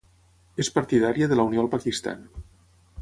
És 0.63 0.71
partidària 0.77 1.29
de 1.33 1.37
la 1.39 1.45
unió 1.51 1.63
al 1.65 1.71
Pakistan. 1.75 2.25